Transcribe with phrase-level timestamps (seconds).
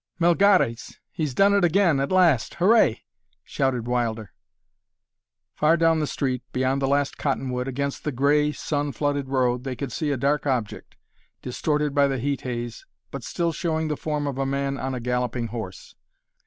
[0.19, 0.97] "Melgares!
[1.11, 2.55] He's done it at last!
[2.55, 3.03] Hooray!"
[3.43, 4.33] shouted Wilder.
[5.53, 9.75] Far down the street, beyond the last cottonwood, against the gray, sun flooded road, they
[9.75, 10.95] could see a dark object,
[11.43, 14.99] distorted by the heat haze, but still showing the form of a man on a
[14.99, 15.93] galloping horse.